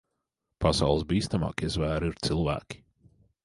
[0.65, 2.85] Pasaules bīstamākie zvēri ir cilvēki.